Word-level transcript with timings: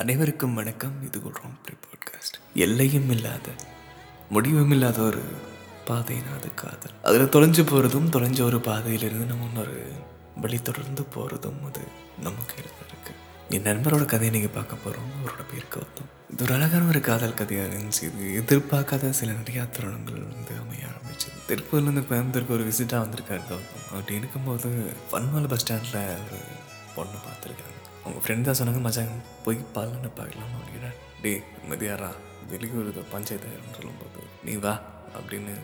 அனைவருக்கும் 0.00 0.54
வணக்கம். 0.58 0.94
இது 1.06 1.18
ஒரு 1.28 1.40
பாட்காஸ்ட் 1.64 2.36
எல்லையும் 2.64 3.08
இல்லாத 3.14 3.48
முடிவும் 4.34 4.70
இல்லாத 4.74 4.98
ஒரு 5.08 5.22
பாதைனா 5.88 6.30
அது 6.36 6.50
காதல். 6.60 6.94
அதில் 7.08 7.32
தொலைஞ்சு 7.34 7.62
போகிறதும் 7.70 8.06
தொலைஞ்ச 8.14 8.40
ஒரு 8.42 8.58
பாதையிலிருந்து 8.68 9.24
நம்ம 9.24 9.48
இன்னொரு 9.50 9.80
வழி 10.42 10.58
தொடர்ந்து 10.68 11.02
போகிறதும் 11.16 11.58
அது 11.68 11.82
நம்ம 12.26 12.44
கையில் 12.50 12.70
தான் 12.76 12.88
இருக்குது 12.90 13.18
என் 13.56 13.66
நண்பரோட 13.68 14.04
கதையை 14.12 14.30
நீங்கள் 14.36 14.54
பார்க்க 14.56 14.84
போகிறோம் 14.84 15.10
அவரோட 15.16 15.44
பேர் 15.50 15.68
கௌதம் 15.74 16.08
இது 16.32 16.46
ஒரு 16.46 16.54
அழகான 16.58 16.88
ஒரு 16.92 17.02
காதல் 17.10 17.38
கதையாக 17.40 17.68
இருந்துச்சு. 17.70 18.02
இது 18.10 18.30
எதிர்பார்க்காத 18.42 19.10
சில 19.20 19.36
நிறையா 19.40 19.66
தருணங்கள் 19.76 20.22
வந்து 20.30 20.54
அமைய 20.62 20.86
ஆரம்பிச்சது. 20.92 21.36
திருப்பூர்லேருந்து 21.50 22.04
கோயம்புத்தூருக்கு 22.12 22.56
ஒரு 22.58 22.66
விசிட்டாக 22.70 23.02
வந்திருக்காரு 23.04 23.44
கௌதம். 23.52 23.84
அப்படி 23.92 24.16
இருக்கும்போது 24.22 24.70
ஃபன்மால் 25.10 25.50
பஸ் 25.54 25.64
ஸ்டாண்டில் 25.66 26.00
ஒரு 26.24 26.40
பொண்ணு 26.96 27.20
பார்த்துருக்காங்க. 27.26 27.76
உங்கள் 28.10 28.24
ஃப்ரெண்ட் 28.24 28.46
தான் 28.46 28.58
சொன்னாங்க 28.60 28.80
மச்சான் 28.80 29.12
போய் 29.44 29.58
பாலனை 29.72 30.10
பார்க்கலாம் 30.16 30.54
அப்படின்னா 30.56 30.90
டே 31.22 31.32
மதியாரா 31.68 32.10
வெளியூர் 32.50 32.90
பஞ்சாயத்து 33.12 33.76
சொல்லும்போது 33.76 34.22
நீ 34.44 34.54
வா 34.58 34.74
அப்படின்னு 35.14 35.54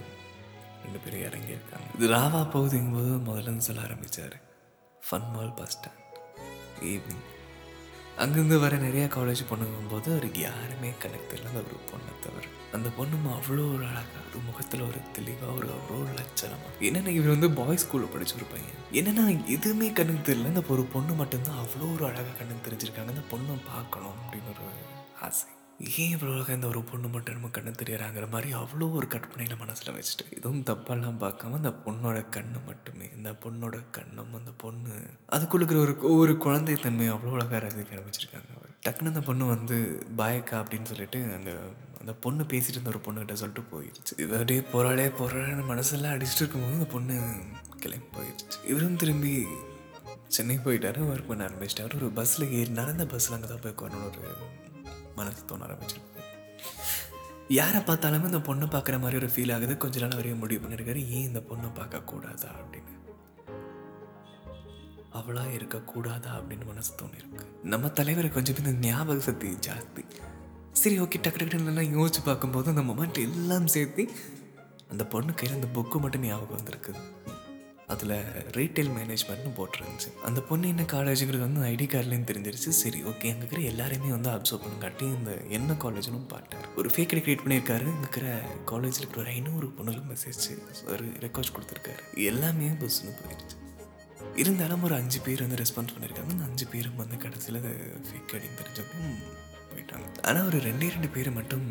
ரெண்டு 0.82 0.98
பேரும் 1.04 1.24
இறங்கியிருக்காங்க 1.26 1.88
இது 1.96 2.12
ராவா 2.14 2.42
போகுதுங்கும்போது 2.52 3.12
முதல்ல 3.26 3.48
இருந்து 3.48 3.68
சொல்ல 3.68 3.80
ஆரம்பித்தார் 3.80 4.36
fun 5.02 5.28
mall 5.34 5.54
bus 5.54 5.74
stand 5.76 6.02
evening 6.84 7.24
அங்கேருந்து 8.18 8.58
வர 8.58 8.76
நிறைய 8.76 9.06
காலேஜ் 9.06 9.40
பொண்ணுங்கும்போது 9.50 10.08
அவருக்கு 10.10 10.40
யாருமே 10.40 10.90
கனெக்ட் 11.02 11.34
இல்லாத 11.34 11.58
ஒரு 11.58 11.78
பொண்ணை 11.90 12.12
தவிர 12.20 12.44
அந்த 12.72 12.88
பொண்ணும் 12.98 13.26
அவ்வளோ 13.34 13.64
ஒரு 13.74 13.84
அழகாக 13.84 14.22
ஒரு 14.30 14.40
முகத்தில் 14.46 14.80
ஒரு 14.80 15.00
தெளிவாக 15.12 15.52
ஒரு 15.52 15.66
அவ்வளோ 15.66 16.06
லட்சணமாக 16.20 16.72
என்னென்ன 16.80 17.10
இவர் 17.10 17.34
வந்து 17.36 17.50
பாய்ஸ் 17.50 17.84
ஸ்கூலில் 17.84 18.12
படிச்ச 18.14 18.34
ஒரு 18.38 18.48
பையன். 18.52 18.80
என்னென்னா 18.92 19.46
எதுவுமே 19.46 19.92
கண்ணுக்கு 19.92 20.26
தெரியல 20.28 20.52
இந்த 20.52 20.62
ஒரு 20.68 20.84
பொண்ணு 20.94 21.12
மட்டும்தான் 21.12 21.60
அவ்வளோ 21.64 21.92
ஒரு 21.94 22.06
அழகாக 22.06 22.36
கண்ணுக்கு 22.38 22.66
தெரிஞ்சிருக்காங்க. 22.66 23.12
அந்த 23.14 23.24
பொண்ணை 23.32 23.56
பார்க்கணும் 23.74 24.16
அப்படின்னு 24.22 24.50
ஒரு 24.54 24.66
ஆசை. 25.20 25.48
ஏன் 25.80 26.16
இவ்வளோ 26.16 26.32
அழகாக 26.32 26.52
இந்த 26.52 26.66
ஒரு 26.66 26.82
பொண்ணு 26.82 27.08
மட்டும் 27.08 27.34
நம்ம 27.34 27.48
கண்ணு 27.48 27.72
தெரியறாங்கிற 27.82 28.30
மாதிரி 28.30 28.54
அவ்வளோ 28.54 28.92
ஒரு 28.92 29.06
கற்பனையில் 29.06 29.58
மனசில் 29.58 29.94
வச்சுட்டு 29.94 30.24
எதுவும் 30.30 30.62
தப்பெல்லாம் 30.62 31.18
பார்க்காம 31.20 31.52
அந்த 31.52 31.70
பொண்ணோட 31.86 32.24
கண்ணு 32.36 32.64
மட்டுமே 32.66 33.10
இந்த 33.16 33.32
பொண்ணோட 33.32 33.80
கண்ணும் 33.90 34.34
அந்த 34.34 34.50
பொண்ணு 34.56 34.94
அதுக்குள்ளுக்கிற 35.28 35.76
ஒரு 35.76 36.16
ஒரு 36.16 36.36
குழந்தை 36.36 36.74
தன்மை 36.74 37.10
அவ்வளோ 37.10 37.32
அழகாக 37.32 37.66
ரசிக்க 37.66 37.96
ஆரம்பிச்சிருக்காங்க. 37.96 38.50
அவர் 38.56 38.72
டக்குன்னு 38.86 39.06
அந்த 39.06 39.20
பொண்ணு 39.20 39.46
வந்து 39.46 39.76
பாயக்கா 40.16 40.56
அப்படின்னு 40.62 40.82
சொல்லிட்டு 40.82 41.32
அந்த 41.34 41.52
அந்த 42.00 42.12
பொண்ணு 42.14 42.42
பேசிட்டு 42.44 42.76
இருந்த 42.76 42.88
ஒரு 42.88 43.00
பொண்ணுகிட்ட 43.06 43.32
சொல்லிட்டு 43.32 43.64
போயிடுச்சு 43.72 44.20
இவர் 44.20 44.38
அப்படியே 44.38 44.60
போராளே 44.60 45.06
போராளன்னு 45.06 45.70
மனசெல்லாம் 45.70 46.14
அடிச்சுட்டு 46.16 46.42
இருக்கும்போது 46.42 46.72
அந்த 46.72 46.86
பொண்ணு 46.86 47.16
கிளம்பி 47.76 48.08
போயிடுச்சு 48.18 48.58
இவரும் 48.66 48.96
திரும்பி 48.96 49.46
சென்னை 50.28 50.56
போயிட்டாரு 50.56 51.00
ஒர்க் 51.12 51.28
பண்ண 51.28 51.48
ஆரம்பிச்சிட்டாரு. 51.48 51.96
ஒரு 51.96 52.10
பஸ்ஸில் 52.10 52.50
ஏறி 52.50 52.70
நடந்த 52.70 53.06
பஸ்ஸில் 53.06 53.34
அங்கே 53.34 53.48
தான் 53.48 53.60
போய் 53.60 53.74
கொண்டு 53.74 54.06
ஒரு 54.06 54.22
மனசு 55.16 55.44
தோண 55.44 55.64
ஆரம்பிச்சிருக்கு 55.64 56.04
யாரை 57.48 57.80
பார்த்தாலுமே 57.80 58.24
இந்த 58.24 58.38
பொண்ணை 58.38 58.66
பார்க்குற 58.66 59.00
மாதிரி 59.00 59.16
ஒரு 59.16 59.26
ஃபீல் 59.26 59.54
ஆகுது. 59.54 59.76
கொஞ்ச 59.76 59.98
நாள் 59.98 60.08
வரையும் 60.08 60.38
முடிவு 60.38 60.68
பண்ணியிருக்காரு 60.68 61.08
ஏன் 61.08 61.26
இந்த 61.26 61.38
பொண்ணை 61.38 61.78
பார்க்கக்கூடாதா? 61.78 62.48
அப்படின்னு. 62.60 62.94
அவளாக 65.10 65.48
இருக்கக்கூடாதா? 65.48 66.30
அப்படின்னு 66.36 66.66
மனசு 66.66 66.94
தோணிருக்கு 66.94 67.62
நம்ம 67.62 67.88
தலைவரை 67.88 68.30
கொஞ்சம் 68.30 68.56
இந்த 68.56 68.70
ஞாபக 68.70 69.20
சக்தி 69.20 69.48
ஜாஸ்தி. 69.48 70.04
சரி 70.72 71.00
ஓகே 71.00 71.14
டக்கு 71.22 71.38
டக்குன்னு 71.38 71.76
எல்லாம் 71.76 71.98
யோசிச்சு 71.98 72.24
பார்க்கும்போது 72.24 72.74
அந்த 72.74 72.80
மொமெண்ட் 72.80 73.22
எல்லாம் 73.22 73.66
சேர்த்து 73.66 74.10
அந்த 74.90 75.06
பொண்ணு 75.06 75.34
கையில் 75.34 75.62
அந்த 75.62 75.80
புக்கு 75.80 76.00
மட்டும் 76.00 76.20
ஞாபகம் 76.20 76.58
வந்திருக்குது. 76.58 77.00
அதில் 77.92 78.14
ரீட்டைல் 78.56 78.90
மேனேஜ்மெண்ட்னு 78.96 79.50
போட்டிருந்துச்சு. 79.58 80.08
அந்த 80.28 80.40
பொண்ணு 80.48 80.70
என்ன 80.72 80.84
காலேஜுங்கிறது 80.92 81.44
வந்து 81.46 81.60
ஐடி 81.72 81.86
கார்ட்லேருந்து 81.92 82.30
தெரிஞ்சிருச்சு. 82.30 82.70
சரி 82.82 83.00
ஓகே 83.10 83.30
அங்கே 83.32 83.42
இருக்கிற 83.42 83.60
எல்லாரையுமே 83.72 84.10
வந்து 84.16 84.30
அப்சர்வ் 84.34 84.64
பண்ணுங்காட்டி 84.64 85.06
இந்த 85.18 85.32
என்ன 85.58 85.76
காலேஜ்னு 85.84 86.20
பார்த்தார். 86.34 86.66
ஒரு 86.80 86.90
ஃபேக் 86.94 87.12
ஐடி 87.14 87.22
கிரியேட் 87.26 87.44
பண்ணியிருக்காரு. 87.44 87.86
இங்கே 87.94 88.04
இருக்கிற 88.06 88.26
காலேஜில் 88.72 89.02
இருக்கிற 89.02 89.22
ஒரு 89.24 89.32
ஐநூறு 89.36 89.68
பொண்ணுகளுக்கு 89.78 90.10
மெசேஜ் 90.14 90.42
ஒரு 90.94 91.06
ரெக்வஸ்ட் 91.26 91.54
கொடுத்துருக்காரு. 91.58 92.02
எல்லாமே 92.32 92.70
பஸ்ஸுன்னு 92.82 93.14
போயிடுச்சு 93.22 93.56
இருந்தாலும் 94.42 94.82
ஒரு 94.86 94.94
அஞ்சு 95.00 95.18
பேர் 95.26 95.42
வந்து 95.44 95.58
ரெஸ்பான்ஸ் 95.62 95.92
பண்ணியிருக்காங்க. 95.94 96.32
அந்த 96.36 96.46
அஞ்சு 96.50 96.66
பேரும் 96.72 97.00
வந்து 97.02 97.16
கடைசியில் 97.24 97.60
ஃபேக் 98.08 98.32
ஐடின்னு 98.36 98.58
தெரிஞ்சப்போ 98.62 98.98
போயிட்டாங்க. 99.70 100.08
ஆனால் 100.28 100.46
ஒரு 100.50 100.58
ரெண்டே 100.66 100.88
ரெண்டு 100.96 101.08
பேர் 101.14 101.30
மட்டும் 101.38 101.64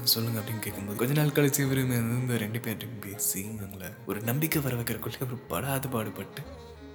சொல்லுங்கள் 0.00 0.14
சொல்லுங்க 0.14 0.38
அப்படின்னு 0.40 0.62
கேட்கும்போது 0.62 0.98
கொஞ்ச 0.98 1.12
நாள் 1.12 1.34
கழிச்சு 1.36 1.60
இவருமே 1.60 1.96
இந்த 1.96 2.34
ரெண்டு 2.36 2.58
பேர்ட்டையும் 2.58 3.00
பேசி 3.00 3.40
அவங்கள 3.56 3.88
ஒரு 4.06 4.18
நம்பிக்கை 4.22 4.60
வர 4.62 4.74
வைக்கிறக்குள்ளே 4.74 5.20
ஒரு 5.26 5.36
படாது 5.48 5.88
பாடுபட்டு 5.88 6.42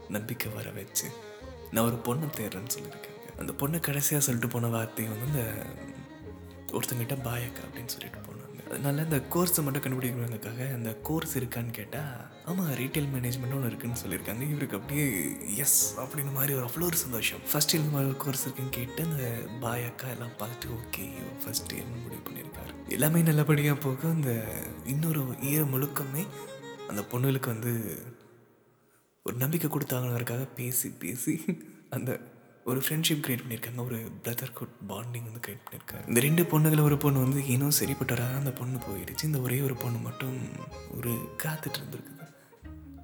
நம்பிக்கை 0.09 0.49
வர 0.53 0.69
வச்சு 0.71 1.07
நான் 1.71 1.85
ஒரு 1.85 1.97
பொண்ணை 2.07 2.27
தேடுறேன்னு 2.29 2.73
சொல்லியிருக்கேன் 2.73 3.19
அந்த 3.39 3.53
பொண்ணை 3.53 3.79
கடைசியாக 3.79 4.23
சொல்லிட்டு 4.23 4.47
போன 4.47 4.67
வார்த்தை 4.67 5.05
வந்து 5.05 5.27
இந்த 5.27 5.43
ஒருத்தங்கிட்ட 6.73 7.17
பாயக்கா 7.23 7.63
அப்படின்னு 7.67 7.93
சொல்லிட்டு 7.93 8.24
அதனால் 8.69 9.03
இந்த 9.03 9.17
கோர்ஸை 9.33 9.61
மட்டும் 9.65 9.83
கண்டுபிடிக்கிறதுக்காக 9.83 10.61
அந்த 10.73 10.91
கோர்ஸ் 11.07 11.33
இருக்கான்னு 11.39 11.73
கேட்டால் 11.79 12.13
ஆமாம் 12.45 12.71
ரீட்டைல் 12.79 13.09
மேனேஜ்மெண்ட் 13.13 13.55
ஒன்று 13.57 13.69
இருக்குன்னு 13.71 14.01
சொல்லியிருக்காங்க. 14.03 14.43
இவருக்கு 14.53 14.77
அப்படியே 14.79 15.05
எஸ் 15.63 15.99
அப்படின்னு 16.01 16.33
மாதிரி 16.33 16.53
ஒரு 16.53 16.65
அவ்வளோ 16.65 16.87
ஒரு 16.89 16.97
சந்தோஷம். 17.03 17.41
ஃபஸ்ட் 17.51 17.75
இந்த 17.79 17.91
மாதிரி 17.91 18.09
ஒரு 18.11 18.19
கோர்ஸ் 18.25 18.43
இருக்குன்னு 18.45 18.75
கேட்டு 18.79 19.03
அந்த 19.03 19.25
பாய் 19.59 19.85
அக்கா 19.85 20.07
எல்லாம் 20.07 20.35
பார்த்துட்டு 20.41 20.75
ஓகே 20.79 21.05
ஃபர்ஸ்ட் 21.43 21.73
இயர்னு 21.73 22.03
முடிவு 22.03 22.21
பண்ணியிருக்காரு. 22.27 22.73
எல்லாமே 22.89 23.21
நல்லபடியாக 23.21 23.79
போக 23.85 24.07
அந்த 24.07 24.31
இன்னொரு 24.85 25.23
ஈர 25.51 25.63
முழுக்கமே 25.63 26.25
அந்த 26.89 27.03
பொண்ணுகளுக்கு 27.11 27.49
வந்து 27.55 27.73
ஒரு 29.23 29.37
நம்பிக்கை 29.37 29.69
கொடுத்தாங்கிறதுக்காக 29.69 30.47
பேசி 30.55 30.89
பேசி 31.03 31.35
அந்த 31.89 32.11
ஒரு 32.65 32.79
ஃப்ரெண்ட்ஷிப் 32.79 33.21
க்ரியேட் 33.27 33.39
பண்ணியிருக்காங்க. 33.47 33.85
ஒரு 33.85 34.11
பிரதர்ஹுட் 34.23 34.73
பாண்டிங் 34.87 35.31
வந்து 35.31 35.39
க்ரியேட் 35.47 35.61
பண்ணியிருக்காரு. 35.65 36.07
இந்த 36.07 36.19
ரெண்டு 36.19 36.43
பொண்ணுகள் 36.43 36.81
ஒரு 36.81 36.97
பொண்ணு 36.97 37.19
வந்து 37.19 37.47
இன்னும் 37.47 37.71
சரிப்பட்டவராக 37.79 38.35
அந்த 38.35 38.51
பொண்ணு 38.51 38.77
போயிடுச்சு 38.77 39.23
இந்த 39.23 39.39
ஒரே 39.39 39.61
ஒரு 39.61 39.75
பொண்ணு 39.75 39.97
மட்டும் 39.97 40.37
ஒரு 40.97 41.37
காத்துட்டு 41.43 41.77
இருந்திருக்குது. 41.77 42.13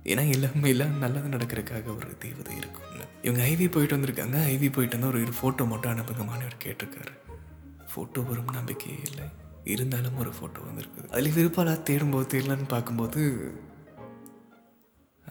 ஏன்னா 0.04 0.32
எல்லாமே 0.32 0.70
எல்லாம் 0.70 0.98
நல்லது 0.98 1.38
நடக்கிறதுக்காக 1.38 1.96
ஒரு 1.96 2.18
தேவதை 2.18 2.58
இருக்கும்ல 2.58 3.02
இவங்க 3.22 3.48
ஐவி 3.48 3.72
போயிட்டு 3.72 3.98
வந்திருக்காங்க. 3.98 4.36
ஐவி 4.36 4.72
போயிட்டு 4.72 5.00
வந்து 5.00 5.08
ஒரு 5.08 5.20
ஃபோட்டோ 5.20 5.68
மட்டும் 5.68 5.92
அனுப்புங்க 5.92 6.26
மாணவர் 6.26 6.58
கேட்டிருக்காரு. 6.64 7.14
ஃபோட்டோ 7.96 8.26
வரும் 8.26 8.52
நம்பிக்கையே 8.52 9.00
இல்லை. 9.04 9.24
இருந்தாலும் 9.64 10.18
ஒரு 10.18 10.30
ஃபோட்டோ 10.30 10.58
வந்திருக்குது. 10.58 11.10
அதில் 11.12 11.32
விருப்பாலா 11.32 11.82
தேடும்போது 11.84 12.26
தேடலான்னு 12.34 12.68
பார்க்கும்போது 12.68 13.52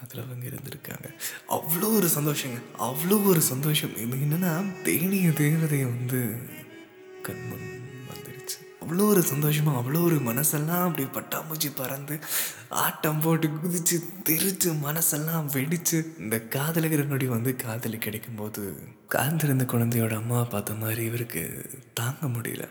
அதில் 0.03 0.25
அவங்க 0.25 0.47
இருந்திருக்காங்க. 0.47 1.09
அவ்வளோ 1.49 1.89
ஒரு 1.97 2.09
சந்தோஷங்க. 2.19 2.59
அவ்வளோ 2.79 3.25
ஒரு 3.25 3.41
சந்தோஷம். 3.41 3.97
இது 3.97 4.17
என்னென்னா 4.17 4.53
தேனிய 4.83 5.29
தேவதையை 5.29 5.89
வந்து 5.97 6.21
கண்முன் 7.23 7.69
வந்துடுச்சு 8.11 8.59
அவ்வளோ 8.83 9.05
ஒரு 9.07 9.23
சந்தோஷமாக 9.23 9.81
அவ்வளோ 9.81 10.05
ஒரு 10.05 10.17
மனசெல்லாம் 10.17 10.85
அப்படி 10.85 11.05
பட்டாம்பூச்சி 11.17 11.71
பறந்து 11.75 12.19
ஆட்டம் 12.69 13.21
போட்டு 13.21 13.49
குதிச்சு 13.49 13.97
தெரிச்சு 14.25 14.71
மனசெல்லாம் 14.87 15.47
வெடித்து 15.53 16.15
இந்த 16.19 16.37
காதலிக்கிற 16.37 17.05
நொடி 17.05 17.27
வந்து 17.27 17.57
காதலி 17.57 17.97
கிடைக்கும்போது 17.97 18.63
காந்திருந்த 19.09 19.65
குழந்தையோட 19.65 20.15
அம்மா 20.15 20.45
பார்த்த 20.45 20.75
மாதிரி 20.75 21.05
இவருக்கு 21.05 21.43
தாங்க 21.95 22.27
முடியல. 22.27 22.67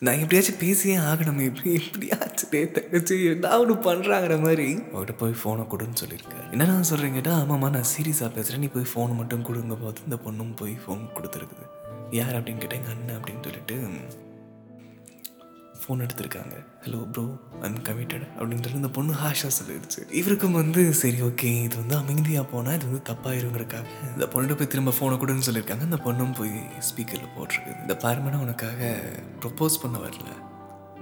நான் 0.00 0.18
எப்படியாச்சும் 0.22 0.60
பேசியே 0.60 0.96
ஆகணும். 0.96 1.38
எப்படி 1.48 1.70
எப்படியாச்சும் 1.78 2.50
டே 2.50 2.60
தங்கச்சி 2.70 3.16
என்ன 3.30 3.58
ஒன்று 3.58 3.74
பண்ணுறாங்கிற 3.86 4.34
மாதிரி. 4.42 4.66
அவர்கிட்ட 4.92 5.16
போய் 5.22 5.34
ஃபோனை 5.40 5.64
கொடுன்னு 5.72 6.00
சொல்லியிருக்காரு 6.02 6.46
என்ன 6.50 6.68
நான் 6.72 6.88
சொல்கிறேன் 6.90 7.16
கேட்டால் 7.16 7.40
ஆமாம்மா 7.42 7.70
நான் 7.76 7.90
சீரியஸாக 7.94 8.30
பேசுகிறேன் 8.36 8.60
நீ 8.60 8.68
போய் 8.76 8.90
ஃபோன் 8.92 9.18
மட்டும் 9.20 9.42
கொடுங்க 9.42 9.74
போது 9.74 10.04
இந்த 10.04 10.18
பொண்ணும் 10.26 10.56
போய் 10.56 10.74
ஃபோன் 10.84 11.02
கொடுத்துருக்குது. 11.16 11.66
யார் 12.10 12.36
அப்படின்னு 12.36 12.62
கேட்டேன் 12.64 12.80
எங்கள் 12.80 12.94
அண்ணன் 12.96 13.18
அப்படின்னு 13.18 13.44
சொல்லிட்டு 13.48 13.76
ஃபோன் 15.88 16.02
எடுத்திருக்காங்க. 16.04 16.56
ஹலோ 16.84 16.98
ப்ரோ 17.12 17.22
ஐம் 17.66 17.76
கமிட்டட் 17.86 18.24
அப்படின்னு 18.38 18.64
சொல்லி 18.64 18.80
இந்த 18.80 18.90
பொண்ணு 18.96 19.12
ஹாஷா 19.20 19.48
சொல்லிடுச்சு 19.58 20.00
இவருக்கும் 20.20 20.56
வந்து 20.58 20.80
சரி 20.98 21.18
ஓகே 21.28 21.50
இது 21.66 21.76
வந்து 21.82 21.94
அமைதியாக 22.00 22.44
போனால் 22.50 22.74
இது 22.78 22.86
வந்து 22.88 23.00
தப்பாயிருங்கிறக்காக 23.10 23.86
இந்த 24.14 24.26
பொண்ணுகிட்ட 24.32 24.56
போய் 24.60 24.70
திரும்ப 24.72 24.92
ஃபோனை 24.96 25.16
கொடுன்னு 25.22 25.46
சொல்லியிருக்காங்க. 25.46 25.84
இந்த 25.88 25.98
பொண்ணும் 26.06 26.34
போய் 26.40 26.52
ஸ்பீக்கரில் 26.88 27.32
போட்டிருக்கு. 27.36 27.72
இந்த 27.84 27.94
பார்மனை 28.02 28.40
உனக்காக 28.46 28.90
ப்ரொப்போஸ் 29.44 29.80
பண்ண 29.84 29.96
வரல. 30.04 30.34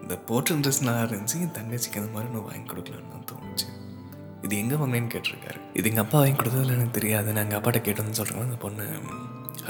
இந்த 0.03 0.17
போட்ட 0.29 0.59
ட்ரெஸ் 0.62 0.81
நல்லா 0.88 1.03
இருந்துச்சு 1.06 1.41
என் 1.47 1.56
தங்கச்சிக்கு 1.59 2.00
அந்த 2.03 2.12
மாதிரி 2.15 2.31
நான் 2.37 2.47
வாங்கி 2.50 2.65
கொடுக்கலான்னு 2.73 3.12
தான் 3.17 3.27
தோணுச்சு. 3.33 3.67
இது 4.47 4.55
எங்கே 4.62 4.79
வாங்கினேன்னு 4.83 5.12
கேட்டிருக்காரு. 5.17 5.61
இது 5.81 5.91
எங்கள் 5.93 6.06
அப்பா 6.06 6.21
வாங்கி 6.23 6.38
கொடுத்ததில்ல 6.43 6.79
எனக்கு 6.79 6.97
தெரியாது. 7.00 7.29
நாங்கள் 7.41 7.59
அப்பாட்ட 7.61 7.83
கேட்டோன்னு 7.88 8.19
சொல்கிறேன் 8.21 8.47
அந்த 8.49 8.61
பொண்ணு 8.67 8.87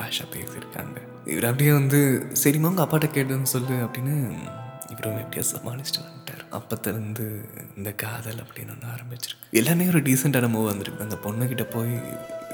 ஆஷா 0.04 0.26
பேசியிருக்காங்க. 0.36 0.96
இவர் 1.32 1.48
அப்படியே 1.52 1.72
வந்து 1.80 2.00
சரிம்மா 2.44 2.70
உங்கள் 2.74 2.86
அப்பாட்ட 2.86 3.10
கேட்டேன்னு 3.16 3.54
சொல்லு 3.56 3.76
அப்படின்னு 3.88 4.14
இவரும் 4.96 5.20
எப்படியா 5.22 5.44
சமாளிச்சுட்டு 5.54 6.02
வந்துட்டார். 6.04 6.44
அப்பத்திலேருந்து 6.58 7.26
இந்த 7.76 7.90
காதல் 8.02 8.40
அப்படின்னு 8.44 8.75
ஒன்று 8.75 8.93
ஆரம்பிச்சிருக்கு. 8.94 9.50
எல்லாமே 9.60 9.88
ஒரு 9.93 10.00
டீசெண்டான 10.06 10.50
மூவ் 10.54 10.70
வந்திருக்கு. 10.72 11.04
அந்த 11.06 11.19
பொண்ணுக்கிட்ட 11.25 11.64
போய் 11.75 11.94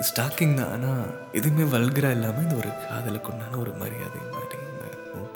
ஸ்டாக்கிங் 0.09 0.56
தான். 0.61 0.73
ஆனால் 0.75 1.03
எதுவுமே 1.33 1.67
வல்கராக 1.77 2.17
இல்லாமல் 2.19 2.43
இந்த 2.43 2.56
ஒரு 2.62 2.73
காதலுக்கு 2.89 3.33
உண்டான 3.33 3.59
ஒரு 3.65 3.75
மரியாதை 3.83 4.21
மாதிரி 4.35 4.59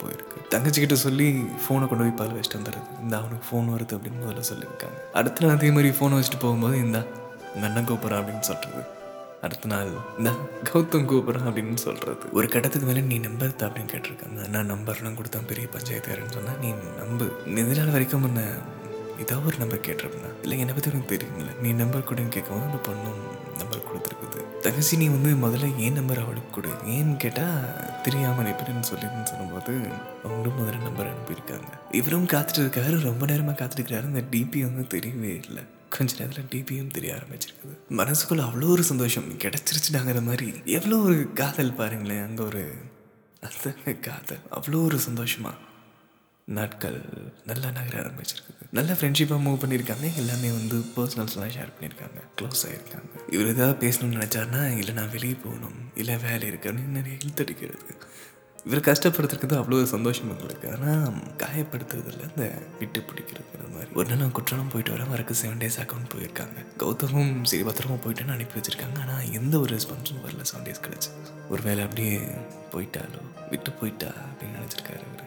போயிருக்கு. 0.01 0.39
தங்கச்சிக்கிட்ட 0.53 0.95
சொல்லி 1.05 1.27
ஃபோனை 1.61 1.85
கொண்டு 1.87 2.03
போய் 2.03 2.17
பால் 2.19 2.35
வச்சுட்டு 2.37 2.59
வந்துடுறது. 2.59 2.89
இந்த 3.03 3.13
அவனுக்கு 3.19 3.45
ஃபோன் 3.47 3.71
வருது 3.73 3.95
அப்படின்னு 3.97 4.21
முதல்ல 4.23 4.43
சொல்லியிருக்காங்க. 4.51 4.99
அடுத்த 5.13 5.45
நாள் 5.45 5.55
அதே 5.55 5.71
மாதிரி 5.77 5.89
ஃபோனை 5.97 6.17
வச்சுட்டு 6.19 6.43
போகும்போது 6.45 6.77
இந்தா 6.85 7.01
உங்கள் 7.53 7.69
அண்ணன் 7.69 7.89
கூப்பிட்றான் 7.89 8.21
அப்படின்னு 8.21 8.47
சொல்கிறது 8.51 8.83
அடுத்த 9.45 9.67
நாள் 9.71 9.91
இந்த 10.17 10.29
கௌதம் 10.69 11.07
கூப்பிட்றான் 11.09 11.49
அப்படின்னு 11.49 11.81
சொல்கிறது 11.87 12.31
ஒரு 12.37 12.47
கட்டத்துக்கு 12.53 12.87
மேலே 12.87 13.01
நீ 13.11 13.17
நம்பர் 13.27 13.53
அப்படின்னு 13.67 13.91
கேட்டிருக்காங்க. 13.93 14.47
நான் 14.53 14.71
நம்பர்லாம் 14.71 15.17
கொடுத்தா 15.19 15.39
பெரிய 15.51 15.67
பஞ்சாயத்தாருன்னு 15.75 16.35
சொன்னால் 16.37 16.59
நீ 16.59 16.71
நம்பு. 17.01 17.27
இது 17.45 17.77
நாள் 17.79 17.93
வரைக்கும் 17.95 18.23
முன்ன 18.25 18.43
ஏதாவது 19.23 19.47
ஒரு 19.49 19.57
நம்பர் 19.57 19.85
கேட்டிருப்பேன்? 19.87 20.33
இல்லை 20.41 20.59
என்னை 20.59 20.73
பற்றி 20.73 20.91
உனக்கு 20.91 21.11
தெரியுங்கள 21.13 21.61
நீ 21.61 21.69
நம்பர் 21.83 22.07
கொடுன்னு 22.09 22.33
கேட்கவும் 22.35 22.65
அந்த 22.67 22.79
பொண்ணும் 22.87 23.21
நம்பர் 23.59 23.87
கொடுத்துருக்குது. 23.89 24.41
தகசி 24.65 24.97
நீ 24.97 25.07
வந்து 25.15 25.31
முதல்ல 25.45 25.69
ஏன் 25.85 25.97
நம்பர் 25.99 26.23
அவளுக்கு 26.23 26.51
கொடு? 26.51 26.69
ஏன்னு 26.97 27.15
கேட்டால் 27.17 27.63
தெரியாமல் 28.03 28.51
எப்படின்னு 28.51 28.89
சொல்லிதுன்னு 28.91 29.29
சொல்லும்போது 29.31 29.73
அவங்களும் 30.23 30.59
முதல்ல 30.59 30.83
நம்பர் 30.89 31.11
அனுப்பியிருக்காங்க. 31.13 31.71
இவரும் 31.91 32.29
காத்துட்டு 32.33 32.63
இருக்காரு. 32.65 33.01
ரொம்ப 33.09 33.25
நேரமாக 33.25 33.57
காத்துட்டு 33.59 33.81
இருக்கிறாரு. 33.81 34.13
இந்த 34.13 34.23
டிபி 34.31 34.61
வந்து 34.67 34.85
தெரியவே 34.97 35.33
இல்லை. 35.45 35.63
கொஞ்ச 35.89 36.13
நேரத்தில் 36.19 36.49
டிபியும் 36.53 36.91
தெரிய 36.91 37.13
ஆரம்பிச்சிருக்குது. 37.13 37.75
மனசுக்குள்ள 37.89 38.41
அவ்வளோ 38.47 38.67
ஒரு 38.69 38.83
சந்தோஷம். 38.83 39.37
கிடச்சிருச்சுடாங்கிற 39.37 40.21
மாதிரி 40.23 40.53
எவ்வளோ 40.65 40.97
ஒரு 40.97 41.33
காதல் 41.33 41.73
பாருங்களேன் 41.73 42.23
அங்கே 42.23 42.43
ஒரு 42.43 42.63
அந்த 43.39 43.93
காதல். 43.93 44.43
அவ்வளோ 44.51 44.83
ஒரு 44.83 44.99
சந்தோஷமா 45.09 45.53
நாட்கள் 46.47 47.01
நல்லா 47.45 47.71
நகர 47.71 47.95
ஆரம்பிச்சிருக்குது. 48.01 48.63
நல்ல 48.71 48.93
ஃப்ரெண்ட்ஷிப்பாக 48.93 49.43
மூவ் 49.45 49.61
பண்ணியிருக்காங்க 49.63 50.15
எல்லாமே 50.15 50.49
வந்து 50.49 50.77
பர்சனல்ஸ்லாம் 50.95 51.53
ஷேர் 51.55 51.73
பண்ணியிருக்காங்க 51.77 52.19
க்ளோஸ் 52.41 52.63
ஆகிருக்காங்க 52.67 53.33
இவர் 53.33 53.47
ஏதாவது 53.47 53.77
பேசணும்னு 53.87 54.19
நினச்சாருன்னா 54.19 54.77
இல்லை 54.77 54.93
நான் 54.93 55.11
வெளியே 55.11 55.35
போகணும். 55.43 55.79
இல்லை 55.95 56.17
வேலை 56.17 56.47
இருக்கு. 56.47 56.71
அப்படின்னு 56.71 56.95
நிறைய 56.99 57.17
இழுத்தடிக்கிறது 57.25 57.95
இவர் 58.67 58.87
கஷ்டப்படுத்துறது 58.87 59.55
அவ்வளோ 59.59 59.83
சந்தோஷம் 59.91 60.29
எங்களுக்கு 60.33 60.67
ஆனால் 60.75 61.19
காயப்படுத்துறதுல 61.41 62.23
இந்த 62.29 62.45
விட்டு 62.79 62.99
பிடிக்கிறது 63.09 63.45
அந்த 63.57 63.67
மாதிரி. 63.73 63.89
ஒரு 63.99 64.07
நாள் 64.09 64.21
நான் 64.21 64.33
குற்றாலம் 64.37 64.71
போயிட்டு 64.73 64.93
வரேன் 64.95 65.11
வரக்கு 65.13 65.35
செவன் 65.41 65.61
டேஸ் 65.61 65.77
அக்கௌண்ட் 65.83 66.09
போயிருக்காங்க. 66.13 66.57
கௌதமும் 66.81 67.31
சரி 67.51 67.63
பத்திரமா 67.69 67.97
போயிட்டுன்னு 68.05 68.35
அனுப்பி 68.35 68.57
வச்சிருக்காங்க. 68.59 68.97
ஆனால் 69.03 69.29
எந்த 69.39 69.53
ஒரு 69.59 69.69
ரெஸ்பான்ஸும் 69.75 70.23
வரல 70.25 70.45
செவன் 70.51 70.65
டேஸ் 70.67 70.83
கிடச்சி 70.87 71.11
ஒரு 71.49 71.61
வேலை 71.67 71.83
அப்படியே 71.83 72.15
போயிட்டாலோ 72.73 73.21
விட்டு 73.51 73.71
போயிட்டா 73.71 74.09
அப்படின்னு 74.29 74.57
நினச்சிருக்காரு 74.59 75.03
அவர். 75.07 75.23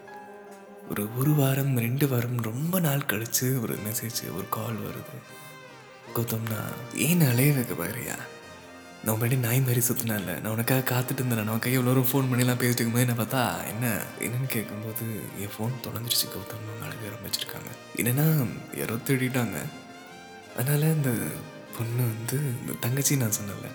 ஒரு 0.90 1.02
ஒரு 1.20 1.32
வாரம் 1.40 1.74
ரெண்டு 1.86 2.08
வாரம் 2.08 2.38
ரொம்ப 2.50 2.80
நாள் 2.88 3.08
கழித்து 3.12 3.48
ஒரு 3.62 3.76
மெசேஜ் 3.86 4.20
ஒரு 4.38 4.46
கால் 4.58 4.78
வருது. 4.86 5.16
கௌதம்னா 6.16 6.60
ஏன் 7.06 7.24
அலைய 7.30 7.52
வைக்க 7.52 7.74
பாருயா 7.74 8.18
நான் 9.04 9.14
முன்னாடி 9.14 9.36
நாய் 9.38 9.60
மாதிரி 9.60 9.80
சுற்றினால 9.80 10.32
நான் 10.40 10.52
உனக்காக 10.52 10.82
காத்துட்டு 10.90 11.20
இருந்தேன் 11.20 11.44
நான் 11.44 11.58
கையை 11.58 11.78
எவ்வளோ 11.78 12.02
ஃபோன் 12.08 12.28
பண்ணிலாம் 12.30 12.58
பேசிட்டு 12.58 12.80
இருக்கும்போது 12.80 13.04
என்ன 13.06 13.16
பார்த்தா 13.18 13.42
என்ன 13.66 13.84
என்னன்னு 14.20 14.48
கேட்கும்போது 14.48 15.04
என் 15.38 15.54
ஃபோன் 15.54 15.78
தொலைஞ்சிருச்சு 15.84 16.26
கௌதம். 16.26 16.66
அழக 16.82 17.08
ஆரம்பிச்சிருக்காங்க 17.08 17.70
என்னன்னா 17.96 18.26
யாரோ 18.76 18.96
தேடிட்டாங்க 19.06 19.58
அதனால் 20.56 20.84
இந்த 20.90 21.12
பொண்ணு 21.76 22.02
வந்து 22.10 22.38
இந்த 22.54 22.72
தங்கச்சி 22.80 23.16
நான் 23.16 23.36
சொன்னல 23.38 23.70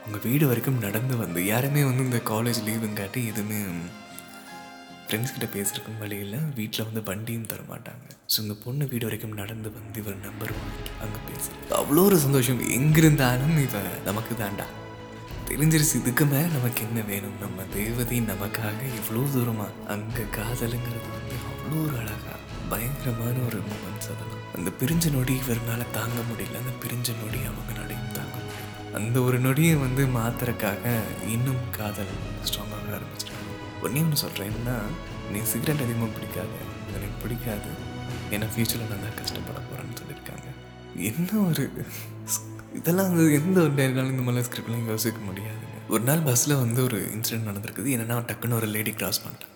அவங்க 0.00 0.18
வீடு 0.22 0.46
வரைக்கும் 0.46 0.78
நடந்து 0.78 1.16
வந்து 1.16 1.40
யாருமே 1.46 1.84
வந்து 1.84 2.04
இந்த 2.04 2.20
காலேஜ் 2.26 2.60
லீவுங்காட்டி 2.66 3.22
எதுவுமே 3.26 3.58
ஃப்ரெண்ட்ஸ் 5.10 5.32
கிட்ட 5.36 5.58
பேசுகிறக்கும் 5.58 5.98
வழியில் 5.98 6.36
வீட்டில் 6.54 6.84
வந்து 6.84 7.02
வண்டியும் 7.02 7.46
தர 7.46 7.60
மாட்டாங்க 7.70 8.04
ஸோ 8.32 8.40
இந்த 8.40 8.54
பொண்ணு 8.64 8.86
வீடு 8.86 9.04
வரைக்கும் 9.06 9.32
நடந்து 9.32 9.72
வந்து 9.76 9.98
இவர் 10.02 10.18
நம்பர் 10.26 10.52
வாங்கி 10.58 10.84
அங்கே 11.02 11.18
பேசு 11.28 11.48
அவ்வளோ 11.78 12.02
ஒரு 12.08 12.18
சந்தோஷம். 12.18 12.60
எங்கிருந்தாலும் 12.70 13.56
இவன் 13.58 13.88
நமக்கு 14.04 14.34
தாண்டா. 14.34 14.66
தெரிஞ்சிருச்சு. 15.48 15.94
இதுக்கு 15.94 16.24
மேலே 16.24 16.46
நமக்கு 16.46 16.82
என்ன 16.82 17.00
வேணும்? 17.00 17.34
நம்ம 17.40 17.62
தேவதை 17.62 18.20
நமக்காக 18.20 18.78
இவ்வளோ 18.98 19.24
தூரமாக 19.34 19.70
அங்கே 19.88 20.24
காதலுங்கிறது 20.36 21.08
வந்து 21.16 21.34
அவ்வளோ 21.50 21.82
ஒரு 21.86 21.96
அழகா 21.98 22.34
பயங்கரமான 22.68 23.36
ஒரு 23.48 23.60
மூமெண்ட்ஸ் 23.70 24.10
அதெல்லாம். 24.14 24.46
அந்த 24.54 24.70
பிரிஞ்ச 24.80 25.10
நொடி 25.10 25.34
இவரால் 25.34 25.84
தாங்க 25.98 26.20
முடியல. 26.30 26.60
அந்த 26.62 26.74
பிரிஞ்ச 26.84 27.08
நொடி 27.22 27.40
அவங்களாலையும் 27.50 28.12
தாங்க 28.12 28.36
முடியல. 28.36 28.94
அந்த 28.94 29.20
ஒரு 29.20 29.40
நொடியை 29.40 29.74
வந்து 29.74 30.04
மாத்துறதுக்காக 30.18 30.84
இன்னும் 31.28 31.62
காதல் 31.70 32.14
ஸ்ட்ராங்காக 32.44 32.98
ஆரம்பிச்சிட்டாங்க. 32.98 33.38
ஒன்றே 33.84 34.00
ஒன்று 34.06 34.22
சொல்கிறேன் 34.24 34.48
என்னன்னா 34.50 34.76
நீ 35.32 35.40
சிகரெட் 35.52 35.84
அதிகமாக 35.86 36.10
பிடிக்காது 36.16 36.56
எனக்கு 36.96 37.16
பிடிக்காது. 37.24 37.70
ஏன்னா 38.34 38.46
ஃப்யூச்சரில் 38.52 38.90
நான் 38.92 39.04
தான் 39.06 39.18
கஷ்டப்பட 39.20 39.58
போகிறேன்னு 39.68 39.98
சொல்லியிருக்காங்க. 40.00 40.48
என்ன 41.10 41.30
ஒரு 41.48 41.64
இதெல்லாம் 42.78 43.08
வந்து 43.10 43.32
எந்த 43.38 43.60
ஒரு 43.60 43.72
நேரம் 43.78 44.10
இந்த 44.14 44.24
மாதிரி 44.26 44.46
ஸ்கிரிப்ட்லாம் 44.48 44.90
யோசிக்க 44.92 45.20
முடியாதுங்க. 45.28 45.78
ஒரு 45.94 46.02
நாள் 46.08 46.26
பஸ்ஸில் 46.26 46.60
வந்து 46.64 46.80
ஒரு 46.88 46.98
இன்சிடென்ட் 47.14 47.48
நடந்திருக்குது. 47.50 47.88
என்னென்னா 47.94 48.18
டக்குன்னு 48.30 48.58
ஒரு 48.58 48.68
லேடி 48.74 48.92
கிராஸ் 49.00 49.22
பண்ணிட்டாங்க. 49.24 49.46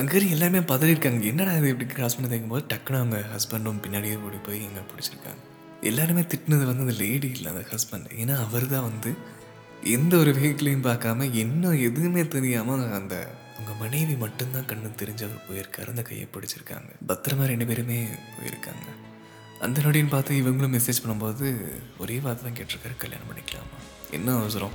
அங்கே 0.00 0.20
எல்லாருமே 0.34 0.60
பதறியிருக்காங்க. 0.72 1.20
என்னடா 1.30 1.52
இது 1.58 1.68
இப்படி 1.72 1.88
கிராஸ் 1.94 2.16
பண்ணி 2.16 2.40
போது 2.52 2.64
டக்குன்னு 2.72 3.00
அவங்க 3.02 3.18
ஹஸ்பண்டும் 3.34 3.80
பின்னாடியே 3.86 4.16
ஓடி 4.26 4.38
போய் 4.46 4.64
எங்கே 4.68 4.82
பிடிச்சிருக்காங்க. 4.90 5.40
எல்லாருமே 5.90 6.22
திட்டினது 6.32 6.64
வந்து 6.70 6.84
அந்த 6.86 6.96
லேடி 7.04 7.28
இல்லை 7.36 7.48
அந்த 7.52 7.64
ஹஸ்பண்ட் 7.72 8.10
ஏன்னா 8.22 8.34
அவர் 8.46 8.66
தான் 8.74 8.86
வந்து 8.90 9.10
எந்த 9.84 10.16
ஒரு 10.16 10.32
வெஹிக்கிளையும் 10.32 10.84
பார்க்காம 10.84 11.32
என்ன 11.32 11.68
எதுவுமே 11.68 12.28
தெரியாமல் 12.28 12.92
அந்த 12.92 13.34
உங்கள் 13.58 13.74
மனைவி 13.74 14.14
மட்டும்தான் 14.14 14.66
கண்ணு 14.66 14.88
தெரிஞ்சவர் 14.98 15.46
போயிருக்காரு 15.48 15.86
அந்த 15.86 16.02
கையை 16.02 16.28
பிடிச்சிருக்காங்க. 16.32 16.90
பத்திரமா 17.08 17.44
ரெண்டு 17.46 17.66
பேருமே 17.66 18.06
போயிருக்காங்க. 18.38 18.86
அந்த 19.60 19.80
நொடின்னு 19.80 20.08
பார்த்து 20.08 20.34
இவங்களும் 20.34 20.74
மெசேஜ் 20.74 21.02
பண்ணும்போது 21.02 21.70
ஒரே 21.98 22.20
வார்த்தை 22.20 22.52
தான் 22.52 22.58
கேட்டிருக்காரு 22.58 22.96
கல்யாணம் 22.96 23.28
பண்ணிக்கலாமா? 23.30 23.78
என்ன 24.10 24.36
அவசரம்? 24.38 24.70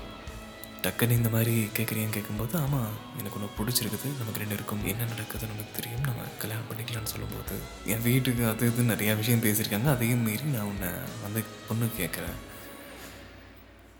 டக்குன்னு 0.84 1.12
இந்த 1.12 1.30
மாதிரி 1.30 1.70
கேட்குறீங்கன்னு 1.78 2.18
கேட்கும்போது 2.18 2.58
ஆமாம் 2.58 2.92
எனக்கு 3.20 3.40
ஒன்று 3.40 3.58
பிடிச்சிருக்குது 3.58 4.18
நமக்கு 4.18 4.40
ரெண்டு 4.40 4.54
இருக்கும் 4.54 4.86
என்ன 4.86 5.06
நடக்குது 5.06 5.48
நமக்கு 5.48 5.82
தெரியும் 5.82 6.02
நம்ம 6.02 6.22
கல்யாணம் 6.40 6.70
பண்ணிக்கலாம்னு 6.70 7.14
சொல்லும்போது. 7.14 7.56
என் 7.86 8.02
வீட்டுக்கு 8.02 8.48
அது 8.48 8.68
இது 8.68 8.84
நிறையா 8.84 9.16
விஷயம் 9.16 9.44
பேசியிருக்காங்க 9.44 9.86
அதையும் 9.86 10.22
மீறி 10.22 10.44
நான் 10.44 10.64
உன்னை 10.64 10.88
வந்து 11.24 11.44
பொண்ணு 11.68 11.90
கேட்குறேன் 12.00 12.38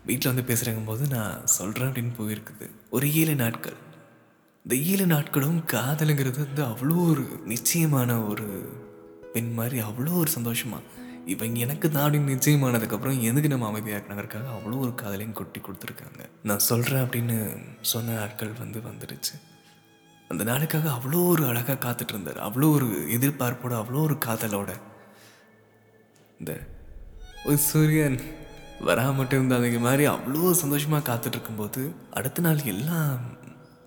வீட்டில் 0.08 0.32
வந்து 0.32 0.46
பேசுகிறங்கும் 0.50 0.90
போது 0.90 1.04
நான் 1.08 1.46
சொல்கிறேன் 1.56 1.88
அப்படின்னு 1.88 2.14
போயிருக்குது. 2.18 2.66
ஒரு 2.90 3.06
ஏழு 3.20 3.34
நாட்கள். 3.34 3.78
இந்த 4.64 4.74
ஏழு 4.92 5.04
நாட்களும் 5.06 5.58
காதலுங்கிறது 5.72 6.38
வந்து 6.44 6.62
அவ்வளோ 6.64 6.94
ஒரு 7.10 7.24
நிச்சயமான 7.46 8.16
ஒரு 8.30 8.46
பெண் 9.32 9.52
மாதிரி 9.58 9.78
அவ்வளோ 9.80 10.12
ஒரு 10.22 10.30
சந்தோஷமாக 10.30 10.82
இவங்க 11.32 11.58
எனக்கு 11.64 11.86
தான் 11.90 12.04
அப்படின்னு 12.04 12.34
நிச்சயமானதுக்கப்புறம் 12.34 13.18
எதுக்கு 13.20 13.48
நம்ம 13.48 13.66
அமைதியாக்குனாங்கிறதுக்காக 13.70 14.48
அவ்வளோ 14.56 14.78
ஒரு 14.84 14.92
காதலையும் 15.02 15.38
கொட்டி 15.40 15.60
கொடுத்துருக்காங்க. 15.60 16.20
நான் 16.42 16.66
சொல்கிறேன் 16.68 17.02
அப்படின்னு 17.04 17.36
சொன்ன 17.92 18.16
நாட்கள் 18.20 18.52
வந்து 18.58 18.80
வந்துடுச்சு 18.88 19.34
அந்த 20.32 20.42
நாளுக்காக 20.50 20.88
அவ்வளோ 20.96 21.20
ஒரு 21.26 21.44
அழகாக 21.46 21.78
காத்துட்டு 21.84 22.14
இருந்தார் 22.14 22.40
அவ்வளோ 22.48 22.70
ஒரு 22.78 22.88
எதிர்பார்ப்போட 23.18 23.74
அவ்வளோ 23.82 24.02
ஒரு 24.08 24.18
காதலோட. 24.26 24.70
இந்த 26.38 26.52
ஒரு 27.44 27.58
சூரியன் 27.70 28.18
வரா 28.86 29.14
மட்டும் 29.14 29.50
இருந்தாதீங்க. 29.50 29.80
மாதிரி 29.80 30.06
அவ்வளோ 30.06 30.50
சந்தோஷமாக 30.50 31.14
காத்துட்ருக்கும்போது 31.14 31.94
அடுத்த 32.12 32.40
நாள் 32.40 32.62
எல்லாம் 32.62 33.18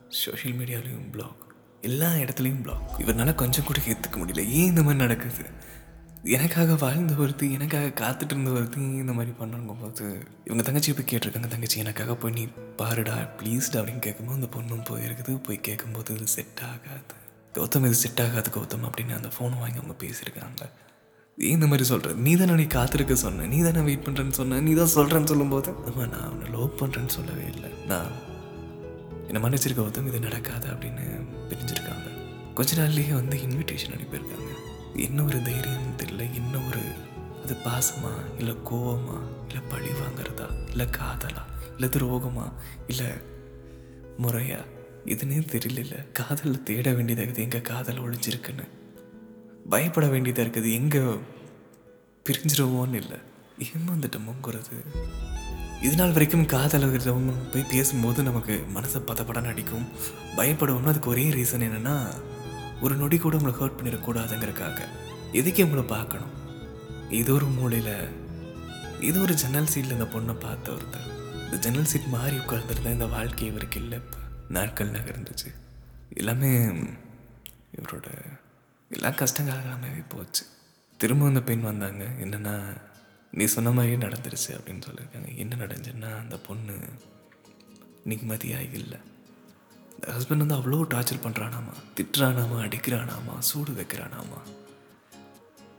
சோஷியல் 0.09 0.57
மீடியாலையும் 0.57 1.11
பிளாக் 1.11 1.55
எல்லா 1.81 2.11
இடத்துலையும் 2.11 2.61
பிளாக் 2.61 2.99
இவரால் 2.99 3.35
கொஞ்சம் 3.35 3.63
கூட 3.63 3.79
ஏற்றுக்க 3.87 4.17
முடியல. 4.17 4.37
ஏன் 4.37 4.65
இந்த 4.65 4.83
மாதிரி 4.83 4.99
நடக்குது? 4.99 5.69
எனக்காக 6.23 6.75
வாழ்ந்த 6.75 7.13
ஒருத்தி 7.13 7.53
எனக்காக 7.53 7.85
காத்துட்டு 7.85 8.25
இருந்த 8.25 8.49
ஒருத்தி 8.49 8.81
இந்த 8.81 9.13
மாதிரி 9.13 9.31
பண்ணும்போது 9.39 10.27
இவங்க 10.45 10.63
தங்கச்சி 10.63 10.93
போய் 10.93 11.05
கேட்டிருக்காங்க. 11.09 11.47
தங்கச்சி 11.47 11.79
எனக்காக 11.79 12.15
போய் 12.15 12.31
நீ 12.31 12.47
பாருடா 12.75 13.13
ப்ளீஸ்டா 13.13 13.73
அப்படின்னு 13.73 13.99
கேட்கும்போது 13.99 14.39
அந்த 14.41 14.47
பொண்ணும் 14.47 14.87
போயிருக்குது. 14.89 15.43
போய் 15.43 15.59
கேட்கும்போது 15.61 16.15
இது 16.15 16.27
செட் 16.27 16.61
ஆகாது. 16.63 17.15
கௌதம் 17.53 17.85
இது 17.85 17.93
செட் 17.93 18.21
ஆகாது 18.21 18.49
கௌதம் 18.49 18.89
அப்படின்னு 18.89 19.15
அந்த 19.15 19.27
ஃபோன் 19.27 19.59
வாங்கி 19.59 19.77
அவங்க 19.77 20.05
பேசியிருக்காங்க. 20.05 20.69
இந்த 21.37 21.67
மாதிரி 21.67 21.83
சொல்கிற 21.83 22.13
நீ 22.13 22.35
தானே 22.35 22.53
நீ 22.53 22.63
காத்திருக்க 22.63 23.15
சொன்ன. 23.15 23.45
நீ 23.45 23.61
தானே 23.61 23.79
வெயிட் 23.79 24.05
பண்ணுறேன்னு 24.07 24.29
சொன்ன. 24.29 24.59
நீ 24.59 24.73
தான் 24.73 24.93
சொல்கிறேன்னு 24.95 25.25
சொல்லும்போது 25.25 25.73
அம்மா 25.85 26.05
நான் 26.05 26.23
அவனை 26.23 26.49
லவ் 26.49 26.79
பண்ணுறேன்னு 26.79 27.07
சொல்லவே 27.07 27.45
இல்லை. 27.53 27.69
நான் 27.87 28.11
என்னை 29.27 29.41
மன்னிச்சிருக்க 29.41 29.77
ஒருத்தவங்க 29.77 30.07
இது 30.07 30.19
நடக்காது 30.19 30.67
அப்படின்னு 30.67 31.25
பிரிஞ்சிருக்காங்க. 31.49 32.07
கொஞ்ச 32.53 32.81
நாள்லேயே 32.81 33.13
வந்து 33.13 33.37
இன்விடேஷன் 33.37 33.95
அனுப்பியிருக்காங்க. 33.97 34.51
என்ன 34.95 35.23
ஒரு 35.23 35.41
தைரியம் 35.41 35.97
தெரியல. 35.97 36.33
என்ன 36.33 36.57
ஒரு 36.67 36.81
அது 37.43 37.55
பாசமா 37.65 38.11
இல்லை 38.37 38.55
கோவமா 38.71 39.21
இல்லை 39.47 39.61
பழி 39.69 39.89
வாங்குறதா 39.89 40.69
இல்லை 40.69 40.85
காதலா 40.85 41.43
இல்லை 41.73 41.89
துரோகமா 41.89 42.51
இல்லை 42.87 43.07
முறையா? 44.21 44.59
இதுன்னே 45.05 45.39
தெரியல. 45.51 46.11
காதலில் 46.11 46.63
தேட 46.63 46.93
வேண்டியதாக 46.93 47.41
எங்கள் 47.41 47.61
காதல் 47.61 48.09
ஒழிஞ்சிருக்குன்னு. 48.09 48.67
பயப்பட 49.69 50.07
வேண்டியதாக 50.07 50.45
இருக்குது. 50.45 50.69
எங்கே 50.79 51.01
பிரிஞ்சிருவோன்னு 52.25 52.99
இல்லை. 53.03 53.19
ஏமாந்துட்டோமோங்கிறது 53.67 54.77
இது 55.85 55.95
நாள் 55.99 56.13
வரைக்கும் 56.15 56.49
காதலகிறவங்க 56.53 57.33
போய் 57.53 57.71
பேசும்போது 57.71 58.23
நமக்கு 58.23 58.55
மனசை 58.75 58.99
பதப்படம் 59.09 59.49
அடிக்கும். 59.51 59.85
பயப்படுவோம்னா 60.37 60.91
அதுக்கு 60.93 61.09
ஒரே 61.09 61.29
ரீசன் 61.29 61.65
என்னென்னா 61.67 61.95
ஒரு 62.81 62.95
நொடி 62.95 63.17
கூட 63.17 63.37
உங்களை 63.37 63.55
ஹர்ட் 63.59 63.77
பண்ணிடக்கூடாதுங்கிறக்காக 63.79 64.79
எதுக்கு 65.39 65.65
உங்களை 65.65 65.83
பார்க்கணும்? 65.83 66.33
ஏதோ 67.19 67.33
ஒரு 67.33 67.45
மூலையில் 67.45 67.95
இது 68.99 69.21
ஒரு 69.21 69.33
ஜன்னல் 69.33 69.71
சீட்டில் 69.73 69.95
இந்த 69.97 70.07
பொண்ணை 70.15 70.35
பார்த்த 70.45 70.71
ஒருத்தர் 70.71 71.07
இந்த 71.45 71.57
ஜன்னல் 71.65 71.89
சீட் 71.91 72.13
மாறி 72.17 72.35
உட்கார்ந்துருந்தா 72.35 72.91
இந்த 72.97 73.05
வாழ்க்கை 73.05 73.47
இவருக்கு 73.47 73.79
இல்லை. 73.81 73.97
இப்போ 73.97 74.19
நாட்கள் 74.49 74.95
நகர்ந்துச்சு. 74.97 75.49
எல்லாமே 76.19 76.51
இவரோட 77.77 78.07
எல்லாம் 78.91 79.15
கஷ்டங்கள் 79.15 79.55
கஷ்டங்களாகவே 79.55 80.03
போச்சு. 80.09 80.43
திரும்ப 80.97 81.25
அந்த 81.25 81.41
பெண் 81.41 81.61
வந்தாங்க. 81.61 82.03
என்னென்னா 82.03 82.55
நீ 83.31 83.45
சொன்ன 83.45 83.71
மாதிரியே 83.71 83.97
நடந்துருச்சு 83.97 84.51
அப்படின்னு 84.51 84.81
சொல்லியிருக்காங்க. 84.87 85.35
என்ன 85.35 85.55
நடந்துச்சுன்னா 85.55 86.09
அந்த 86.19 86.37
பொண்ணு 86.37 86.75
நிம்மதியாக 88.03 88.63
இல்லை 88.63 88.97
இந்த 89.93 90.07
ஹஸ்பண்ட் 90.17 90.43
வந்து 90.43 90.55
அவ்வளோ 90.55 90.79
டார்ச்சர் 90.93 91.23
பண்ணுறானாமா 91.23 91.73
திட்டுறானாமா? 91.95 92.57
அடிக்கிறானாமா? 92.65 93.39
சூடு 93.39 93.71
வைக்கிறானாமா? 93.71 94.39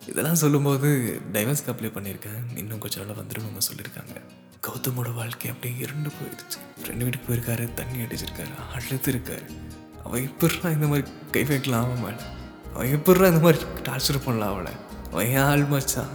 இதெல்லாம் 0.07 0.35
சொல்லும்போது 0.35 1.21
டைவர்ஸ்க்கு 1.33 1.73
அப்ளை 1.73 1.91
பண்ணியிருக்கேன். 1.97 2.59
இன்னும் 2.59 2.79
கொஞ்சம் 2.79 3.07
நாளாக 3.07 3.23
வந்துடும் 3.23 3.59
சொல்லியிருக்காங்க. 3.71 4.21
கௌதமோட 4.67 5.15
வாழ்க்கை 5.15 5.51
அப்படியே 5.51 5.81
இருண்டு 5.81 6.09
போயிடுச்சு 6.09 6.59
ஃப்ரெண்டு 6.83 6.97
வீட்டுக்கு 6.97 7.35
போயிருக்காரு 7.35 7.75
தண்ணி 7.75 8.03
அடிச்சிருக்காரு 8.03 8.55
அழுத்து 8.73 9.13
இருக்காரு. 9.13 9.59
அவன் 10.05 10.23
இப்போ 10.23 10.71
இந்த 10.71 10.87
மாதிரி 10.87 11.09
கை 11.33 11.45
வைக்கலாம் 11.45 11.97
அவன் 11.99 12.41
அவன் 12.75 12.93
எப்படா 12.97 13.29
இந்த 13.33 13.43
மாதிரி 13.47 13.59
டார்ச்சர் 13.89 14.25
பண்ணலாம் 14.27 14.53
அவளை? 14.55 14.73
அவன் 15.13 15.27
ஏன் 15.27 15.45
ஆள் 15.49 15.65
மச்சான்? 15.73 16.13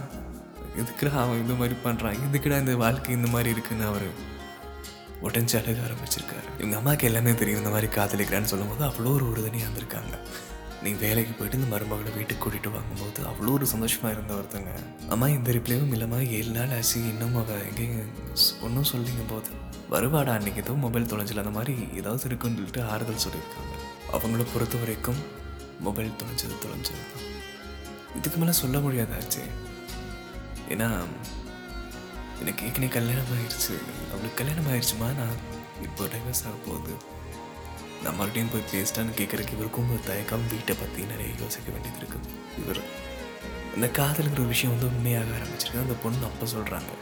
எதுக்குடா 0.80 1.12
அவன் 1.24 1.40
இந்த 1.42 1.54
மாதிரி 1.60 1.76
பண்ணுறான் 1.84 2.18
எதுக்குடா 2.26 2.58
இந்த 2.64 2.74
வாழ்க்கை 2.82 3.14
இந்த 3.18 3.28
மாதிரி 3.34 3.48
இருக்குன்னு 3.54 3.86
அவர் 3.90 4.08
உடஞ்சி 5.26 5.54
அழக 5.58 5.78
ஆரம்பிச்சிருக்காரு. 5.86 6.48
இவங்க 6.58 6.76
அம்மாவுக்கு 6.80 7.06
எல்லாமே 7.08 7.32
தெரியும் 7.40 7.62
இந்த 7.62 7.72
மாதிரி 7.74 7.88
காதலிக்கிறான்னு 7.96 8.50
சொல்லும்போது 8.52 8.84
அவ்வளோ 8.88 9.12
ஒரு 9.16 9.24
உறுதுணையாக 9.30 9.66
இருந்திருக்காங்க. 9.66 10.12
நீங்கள் 10.82 11.02
வேலைக்கு 11.06 11.32
போயிட்டு 11.38 11.58
இந்த 11.60 11.68
மருமகளை 11.74 12.10
வீட்டுக்கு 12.16 12.42
கூட்டிகிட்டு 12.42 12.70
வாங்கும்போது 12.74 13.22
அவ்வளோ 13.30 13.52
ஒரு 13.56 13.66
சந்தோஷமாக 13.72 14.12
இருந்த 14.16 14.32
ஒருத்தங்க. 14.40 14.72
அம்மா 15.14 15.26
இந்த 15.36 15.52
ரிப்ளையும் 15.56 15.92
இல்லாமல் 15.96 16.28
ஏழு 16.38 16.52
நாள் 16.58 16.74
ஆச்சு 16.76 16.98
இன்னும் 17.12 17.36
அவள் 17.42 17.64
எங்கேயும் 17.70 18.12
ஒன்றும் 18.66 18.90
சொல்லிங்க 18.92 19.24
போது 19.32 19.50
வருவாடா 19.94 20.32
அன்றைக்கி 20.38 20.62
ஏதோ 20.64 20.76
மொபைல் 20.84 21.10
தொலைஞ்சல 21.12 21.42
அந்த 21.44 21.54
மாதிரி 21.58 21.74
ஏதாவது 22.00 22.24
இருக்குன்னு 22.30 22.58
சொல்லிட்டு 22.60 22.84
ஆறுதல் 22.92 23.24
சொல்லியிருக்காங்க. 23.26 23.74
அவங்கள 24.16 24.44
பொறுத்த 24.54 24.76
வரைக்கும் 24.84 25.20
மொபைல் 25.86 26.18
தொலைஞ்சது 26.20 26.56
தொலைஞ்சது. 26.64 27.02
இதுக்கு 28.18 28.38
மேலே 28.40 28.54
சொல்ல 28.62 28.76
முடியாதாச்சு 28.84 29.42
ஏன்னா 30.72 30.88
எனக்கு 32.40 32.64
ஏற்கனவே 32.66 32.90
கல்யாணம் 32.96 33.30
ஆயிடுச்சு 33.34 33.74
அவளுக்கு 34.12 34.38
கல்யாணம் 34.40 34.68
ஆயிடுச்சுமா 34.72 35.08
நான் 35.20 35.38
இப்போ 35.86 36.04
டைவர்ஸ் 36.12 36.44
ஆக 36.48 36.56
போகுது. 36.66 36.94
நான் 38.02 38.16
மறுபடியும் 38.18 38.52
போய் 38.52 38.70
பேசிட்டான்னு 38.72 39.18
கேட்குறக்கு 39.20 39.54
இவருக்கும் 39.56 39.90
ஒரு 39.94 40.02
தயக்கம். 40.08 40.44
வீட்டை 40.52 40.74
பற்றி 40.80 41.06
நிறைய 41.12 41.30
யோசிக்க 41.42 41.68
வேண்டியது 41.74 42.00
இருக்குது 42.00 42.28
இவர் 42.62 42.82
அந்த 43.74 43.86
காதலுங்கிற 43.98 44.44
விஷயம் 44.52 44.74
வந்து 44.74 44.90
உண்மையாக 44.92 45.36
ஆரம்பிச்சிருக்கு. 45.38 45.84
அந்த 45.86 45.96
பொண்ணு 46.04 46.28
அப்போ 46.30 46.46
சொல்கிறாங்க 46.54 46.92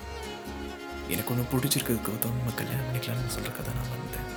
எனக்கு 1.14 1.33
ஒன்று 1.33 1.50
பிடிச்சிருக்கு 1.52 1.95
கௌதம். 2.09 2.38
நம்ம 2.38 2.54
கல்யாணம் 2.61 2.87
பண்ணிக்கலாம்னு 2.87 3.35
சொல்கிற 3.37 3.52
கதை 3.59 3.73
நான் 3.78 3.92
வந்தேன் 3.95 4.28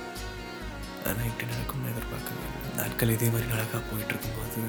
நைட்டு 1.20 1.44
நடக்கும்னு 1.52 1.90
எதிர்பார்க்கவே 1.92 2.44
இல்லை. 2.48 2.70
நாட்கள் 2.78 3.14
இதே 3.14 3.28
மாதிரி 3.28 3.52
அழகாக 3.56 3.82
போயிட்டுருக்கும்போது 3.88 4.60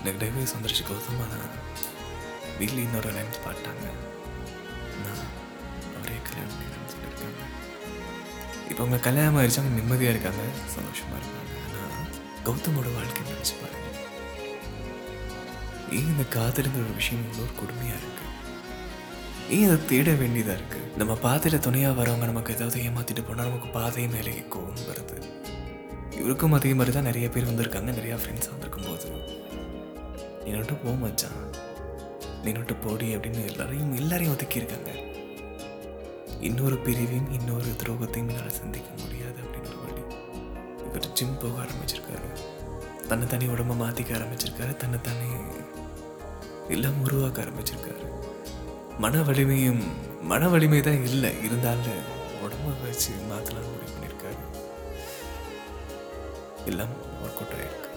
எனக்கு 0.00 0.20
டைவர்ஸ் 0.22 0.54
வந்துருச்சு 0.56 0.84
கௌதம் 0.88 1.22
ஆனால் 1.24 1.48
வீட்டில் 2.58 2.82
இன்னொரு 2.84 3.08
அலைன்ஸ் 3.12 3.44
பாட்டாங்க 3.46 3.86
நான் 5.02 5.24
அவரே 5.96 6.18
கல்யாணம் 6.28 6.52
பண்ணிக்கிறேன்னு 6.52 6.92
சொல்லியிருக்காங்க 6.94 7.42
இப்போ 8.70 8.80
அவங்க 8.82 8.98
கல்யாணம் 9.08 9.38
ஆயிடுச்சு 9.40 9.60
அவங்க 9.62 9.78
நிம்மதியாக 9.80 10.14
இருக்காங்க 10.14 10.42
சந்தோஷமாக 10.76 11.20
இருக்காங்க. 11.20 11.52
ஆனால் 11.66 12.06
கௌதமோட 12.46 12.88
வாழ்க்கை 12.96 13.22
நினச்சி 13.30 13.54
பாருங்க. 13.62 13.82
ஏன் 15.96 16.10
இந்த 16.12 16.24
காதலுங்கிற 16.36 16.84
ஒரு 16.86 16.96
விஷயம் 17.00 17.22
இன்னொரு 17.22 17.44
ஒரு 17.46 17.54
கொடுமையாக 17.60 18.00
இருக்குது 18.02 18.24
ஏன் 19.50 19.66
அதை 19.66 19.86
தேட 19.86 20.12
வேண்டியதாக 20.12 20.58
இருக்கு? 20.58 20.78
நம்ம 20.96 21.14
பாதையில் 21.14 21.60
துணையாக 21.60 22.02
வரவங்க 22.02 22.24
நமக்கு 22.24 22.54
ஏதாவது 22.54 22.80
ஏமாத்திட்டு 22.80 23.26
போனால் 23.26 23.46
நமக்கு 23.46 23.68
பாதை 23.68 24.08
மேலே 24.08 24.44
கோவம் 24.54 24.86
வருது 24.88 25.16
இவருக்கும் 26.18 26.52
அதே 26.52 26.74
மாதிரி 26.74 26.94
தான் 26.94 27.02
நிறைய 27.02 27.28
பேர் 27.28 27.48
வந்திருக்காங்க 27.50 27.90
நிறையா 27.98 28.16
ஃப்ரெண்ட்ஸ் 28.22 28.50
வந்திருக்கும் 28.50 28.86
போது 28.88 29.08
நீ 30.44 30.50
நட்டு 30.50 30.74
போ 30.74 30.90
மச்சான். 30.90 31.38
நீ 32.42 32.52
நட்டு 32.52 32.74
போடி 32.74 33.16
அப்படின்னு 33.16 33.46
எல்லாரையும் 33.46 33.96
எல்லாரையும் 33.96 34.36
ஒதுக்கியிருக்காங்க. 34.36 34.90
இன்னொரு 36.40 36.76
பிரிவையும் 36.76 37.32
இன்னொரு 37.32 37.70
துரோகத்தையும் 37.82 38.28
என்னால் 38.28 38.50
சந்திக்க 38.50 38.90
முடியாது 39.02 39.38
அப்படின்னு 39.44 39.68
ஒரு 39.68 39.80
வழி. 39.84 40.02
இவர் 40.86 41.12
ஜிம் 41.12 41.38
போக 41.38 41.62
ஆரம்பிச்சிருக்காரு. 41.62 42.30
தன்னை 43.08 43.28
தனி 43.28 43.46
உடம்பை 43.46 43.76
மாற்றிக்க 43.80 44.12
ஆரம்பிச்சிருக்காரு. 44.18 44.76
தன்னை 44.76 45.00
தானே 45.00 45.28
எல்லாம் 46.68 47.02
உருவாக்க 47.02 47.42
ஆரம்பிச்சிருக்காரு. 47.42 48.04
மன 48.98 49.22
வலிமையும் 49.22 49.82
மன 50.22 50.48
வலிமை 50.48 50.80
தான் 50.80 51.04
இல்லை. 51.04 51.30
இருந்தாலும் 51.44 52.04
உடம்ப 52.44 52.68
வச்சு 52.82 53.10
மாற்றலாம் 53.30 53.66
முடிவு 53.70 53.92
பண்ணியிருக்காரு. 53.94 54.42
எல்லாம் 56.66 56.94
ஒர்க் 57.24 57.40
அவுட் 57.40 57.54
ஆகிருக்கு 57.56 57.90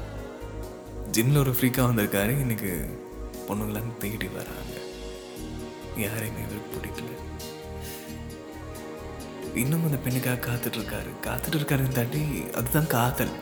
ஜிம்மில் 1.15 1.37
ஒரு 1.37 1.51
ஃப்ரீக்காக 1.51 1.87
வந்திருக்காரு. 1.89 2.33
இன்னைக்கு 2.39 2.71
பொண்ணுங்களாம் 3.47 3.97
தேடி 3.97 4.27
வராங்க. 4.27 4.75
யாரையுமே 6.05 6.41
இவருக்கு 6.47 6.75
பிடிக்கல. 6.75 7.15
இன்னும் 9.55 9.85
அந்த 9.85 9.97
பெண்ணுக்காக 10.05 10.41
காத்துட்டு 10.47 10.79
இருக்காரு 10.81 11.11
காத்துட்டு 11.27 11.57
இருக்காருன்னு 11.59 11.97
தாண்டி 11.99 12.21
அதுதான் 12.53 12.87
காதல். 12.87 13.33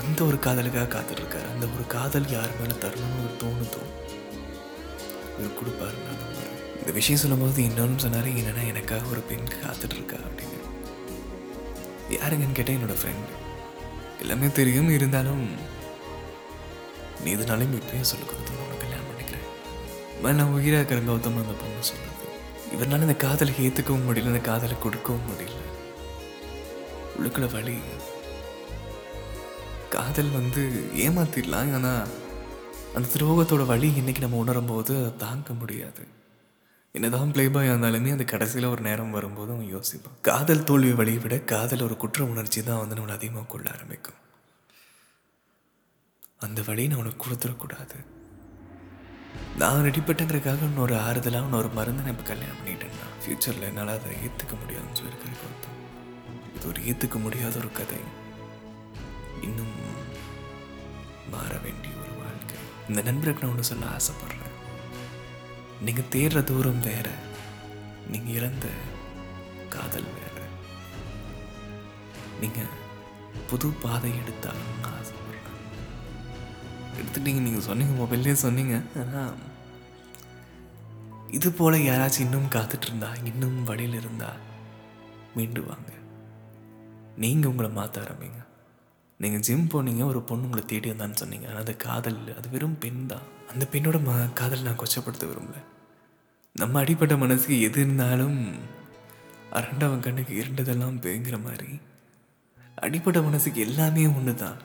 அந்த 0.00 0.24
ஒரு 0.24 0.36
காதலுக்காக 0.36 0.88
காத்துட்டு 0.96 1.22
இருக்காரு 1.22 1.48
அந்த 1.54 1.66
ஒரு 1.76 1.86
காதல் 1.96 2.30
யார் 2.30 2.58
மேலே 2.60 2.74
தரணும்னு 2.84 3.22
ஒரு 3.24 3.34
தோணுதோ 3.42 3.82
இது 5.40 5.50
கொடுப்பாரு 5.58 5.98
நான் 6.06 6.20
நம்புறேன். 6.22 6.56
இந்த 6.78 6.92
விஷயம் 6.98 7.20
சொல்லும்போது 7.20 7.62
இன்னொன்னு 7.62 8.02
சொன்னாரு 8.04 8.28
என்னன்னா 8.40 8.62
எனக்காக 8.66 9.10
ஒரு 9.12 9.20
பெண் 9.20 9.52
காத்துட்டு 9.54 9.96
இருக்கா 9.98 10.16
அப்படின்னு. 10.28 10.58
யாருங்கன்னு 12.16 12.58
கேட்டேன் 12.58 12.78
என்னோட 12.78 12.94
ஃப்ரெண்டு 13.02 13.34
எல்லாமே 14.20 14.48
தெரியும் 14.60 14.90
இருந்தாலும் 14.90 15.44
நீ 17.24 17.30
இதனாலையும் 17.34 17.76
இப்பயே 17.78 18.04
சொல்லி 18.10 18.26
கொடுத்து 18.26 18.52
உனக்கு 18.62 18.82
கல்யாணம் 18.82 19.08
பண்ணிக்கிறேன். 19.08 20.36
நான் 20.38 20.54
உயிராக 20.56 20.80
இருக்கிற 20.80 21.00
கௌதம் 21.00 21.40
அந்த 21.42 21.54
பொண்ணு 21.62 21.88
சொல்லுது 21.90 22.08
இவரால் 22.74 23.04
இந்த 23.06 23.14
காதலை 23.14 23.54
ஏற்றுக்கவும் 23.66 24.06
முடியல 24.08 24.32
இந்த 24.32 24.42
காதலை 24.48 24.76
கொடுக்கவும் 24.78 25.28
முடியல. 25.30 25.58
உள்ளுக்குள்ள 27.16 27.52
வழி. 27.52 27.76
காதல் 29.94 30.30
வந்து 30.30 30.62
ஏமாத்திடலாம் 31.04 31.72
ஆனால் 31.76 32.08
அந்த 32.96 33.08
துரோகத்தோட 33.12 33.62
வழி 33.70 33.88
இன்னைக்கு 34.00 34.22
நம்ம 34.22 34.38
உணரும் 34.42 34.70
போது 34.70 34.92
அதை 35.00 35.10
தாங்க 35.24 35.52
முடியாது. 35.60 36.02
என்னதான் 36.94 37.32
ப்ளே 37.34 37.44
பாய் 37.54 37.68
இருந்தாலுமே 37.70 38.10
அந்த 38.14 38.24
கடைசியில் 38.32 38.72
ஒரு 38.72 38.82
நேரம் 38.86 39.12
வரும்போது 39.16 39.50
அவன் 39.54 39.68
யோசிப்பான். 39.74 40.16
காதல் 40.28 40.64
தோல்வி 40.68 40.92
வழியை 41.00 41.20
விட 41.24 41.36
காதல் 41.52 41.84
ஒரு 41.86 41.96
குற்ற 42.02 42.24
உணர்ச்சி 42.32 42.60
தான் 42.68 42.80
வந்து 42.82 42.96
நம்மளை 42.96 43.14
அதிகமாக 43.18 43.46
கொள்ள 43.52 43.66
ஆரம்பிக்கும். 43.74 44.18
அந்த 46.46 46.60
வழியை 46.68 46.88
நான் 46.90 47.02
உனக்கு 47.02 47.22
கொடுத்துடக்கூடாது. 47.24 47.98
நான் 49.60 49.84
ரெடிப்பட்டங்கிறக்காக 49.88 50.66
இன்னொரு 50.70 50.94
ஆறுதலாக 51.06 51.48
இன்னொரு 51.48 51.70
மருந்து 51.78 52.04
நான் 52.04 52.14
இப்போ 52.14 52.26
கல்யாணம் 52.30 52.60
பண்ணிட்டேன்னா 52.60 53.06
ஃப்யூச்சரில் 53.22 53.68
என்னால் 53.70 53.94
அதை 53.96 54.16
ஏற்றுக்க 54.26 54.54
முடியாதுன்னு 54.62 54.98
சொல்லியிருக்காரு 55.00 55.36
கௌதம். 55.42 55.78
இது 56.56 56.66
ஒரு 56.72 56.82
ஏற்றுக்க 56.90 57.18
முடியாத 57.26 57.54
ஒரு 57.62 57.72
கதை. 57.80 58.02
இன்னும் 59.48 59.74
மாற 61.34 61.52
வேண்டிய 61.64 61.89
இந்த 62.90 63.02
நண்பருக்கு 63.08 63.42
நான் 63.42 63.52
ஒன்று 63.54 63.70
சொல்ல 63.70 63.90
ஆசைப்பட்றேன். 63.96 64.56
நீங்கள் 65.86 66.08
தேடுற 66.14 66.40
தூரம் 66.48 66.80
வேறு 66.86 67.12
நீங்கள் 68.12 68.36
இழந்த 68.38 68.66
காதல் 69.74 70.08
வேறு. 70.16 70.44
நீங்கள் 72.40 72.72
புது 73.50 73.68
பாதை 73.84 74.10
எடுத்தாலும் 74.20 74.74
நான் 74.82 74.96
ஆசைப்படுறேன். 75.00 75.60
எடுத்துட்டீங்க 76.98 77.42
நீங்கள் 77.46 77.66
சொன்னீங்க 77.68 77.94
மொபைல்லே 78.02 78.36
சொன்னீங்க. 78.46 78.76
ஆனால் 79.02 79.38
இது 81.38 81.48
போல் 81.58 81.86
யாராச்சும் 81.88 82.26
இன்னும் 82.26 82.52
காத்துட்டு 82.54 82.86
இருந்தா 82.88 83.10
இன்னும் 83.30 83.58
வழியில் 83.70 83.98
இருந்தால் 84.02 84.40
மீண்டு 85.36 85.60
வாங்க. 85.70 85.90
நீங்கள் 87.22 87.50
உங்களை 87.52 87.70
மாற்ற 87.80 88.02
ஆரம்பிங்க. 88.06 88.40
நீங்கள் 89.22 89.42
ஜிம் 89.46 89.70
போனீங்க 89.72 90.02
ஒரு 90.04 90.20
பொண்ணு 90.28 90.46
உங்களை 90.46 90.62
தேடி 90.66 90.90
வந்தான்னு 90.90 91.20
சொன்னீங்க. 91.22 91.46
ஆனால் 91.48 91.62
அது 91.62 91.76
காதல் 91.76 92.20
அது 92.38 92.48
வெறும் 92.48 92.78
பெண் 92.78 93.06
தான். 93.06 93.26
அந்த 93.52 93.64
பெண்ணோட 93.72 93.98
ம 94.06 94.12
காதல் 94.32 94.66
நான் 94.66 94.78
கொச்சப்படுத்த 94.82 95.24
விரும்பல. 95.30 95.58
நம்ம 96.56 96.78
அடிப்பட்ட 96.78 97.16
மனசுக்கு 97.16 97.56
எது 97.60 97.80
இருந்தாலும் 97.80 98.38
அரண்டவன் 99.58 100.04
கண்ணுக்கு 100.06 100.34
இருண்டதெல்லாம் 100.42 101.00
பேங்கிற 101.04 101.36
மாதிரி. 101.42 101.72
அடிப்பட்ட 102.76 103.22
மனசுக்கு 103.22 103.60
எல்லாமே 103.60 104.04
ஒன்று 104.06 104.34
தான். 104.34 104.58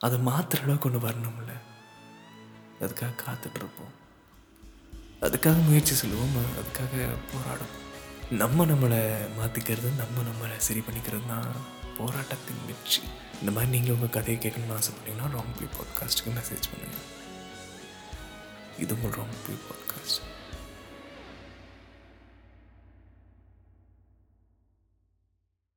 அதை 0.00 0.18
மாத்திர 0.28 0.62
அளவுக்கு 0.62 0.88
ஒன்று 0.88 1.06
வரணும்ல. 1.06 1.52
அதுக்காக 2.84 3.18
காத்துட்ருப்போம். 3.24 3.94
அதுக்காக 5.26 5.64
முயற்சி 5.68 5.94
சொல்லுவோம். 5.94 6.36
அதுக்காக 6.60 7.08
போராடும் 7.32 7.74
நம்ம 8.42 8.64
நம்மளை 8.72 9.00
மாற்றிக்கிறது 9.38 9.90
நம்ம 10.02 10.22
நம்மளை 10.28 10.56
சரி 10.68 10.82
பண்ணிக்கிறது 10.86 11.26
தான் 11.32 11.50
போராட்டத்தின் 11.98 12.64
வெற்றி. 12.66 13.00
இந்த 13.40 13.52
மாதிரி 13.52 13.70
நீங்கள் 13.70 13.94
உங்கள் 13.94 14.10
கதையை 14.10 14.38
கேட்கணும்னு 14.42 14.78
ஆசைப்பட்டீங்கன்னா 14.78 15.28
ராங் 15.34 15.54
ப்ளீ 15.56 15.66
பாட்காஸ்ட்டுக்கு 15.76 16.34
மெசேஜ் 16.38 16.70
பண்ணுங்கள் 16.70 17.06
இது 18.78 18.94
உங்கள் 18.94 19.10
ராங் 19.10 19.38
ப்ளீ 19.44 19.54
பாட்காஸ்ட் 19.68 20.20